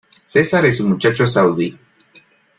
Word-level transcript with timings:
Cesar 0.29 0.65
es 0.65 0.79
un 0.79 0.89
muchacho 0.93 1.27
saudí. 1.27 1.77